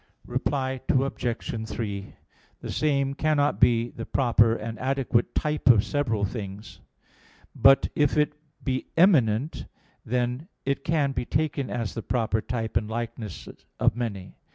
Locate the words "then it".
10.03-10.83